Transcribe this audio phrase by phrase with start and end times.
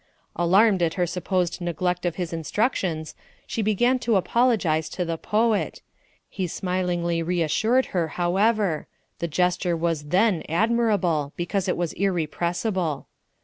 [0.35, 3.13] Alarmed at her supposed neglect of his instructions,
[3.45, 5.83] she began to apologize to the poet;
[6.27, 8.87] he smilingly reassured her, however;
[9.19, 13.05] the gesture was then admirable, because it was irrepressible.